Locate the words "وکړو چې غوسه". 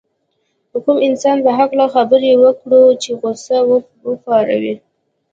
2.43-3.57